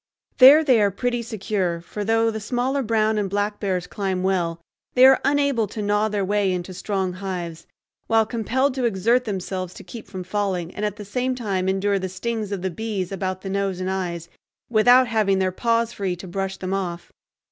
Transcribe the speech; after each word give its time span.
There 0.39 0.63
they 0.63 0.81
are 0.81 0.89
pretty 0.89 1.21
secure, 1.21 1.79
for 1.79 2.03
though 2.03 2.31
the 2.31 2.39
smaller 2.39 2.81
brown 2.81 3.19
and 3.19 3.29
black 3.29 3.59
bears 3.59 3.85
climb 3.85 4.23
well, 4.23 4.59
they 4.95 5.05
are 5.05 5.21
unable 5.23 5.67
to 5.67 5.79
gnaw 5.83 6.07
their 6.09 6.25
way 6.25 6.51
into 6.51 6.73
strong 6.73 7.13
hives, 7.13 7.67
while 8.07 8.25
compelled 8.25 8.73
to 8.73 8.85
exert 8.85 9.25
themselves 9.25 9.75
to 9.75 9.83
keep 9.83 10.07
from 10.07 10.23
falling 10.23 10.73
and 10.73 10.83
at 10.85 10.95
the 10.95 11.05
same 11.05 11.35
time 11.35 11.69
endure 11.69 11.99
the 11.99 12.09
stings 12.09 12.51
of 12.51 12.63
the 12.63 12.71
bees 12.71 13.11
about 13.11 13.41
the 13.41 13.49
nose 13.51 13.79
and 13.79 13.91
eyes, 13.91 14.27
without 14.71 15.05
having 15.07 15.37
their 15.37 15.51
paws 15.51 15.93
free 15.93 16.15
to 16.15 16.27
brush 16.27 16.57
them 16.57 16.73
off. 16.73 17.11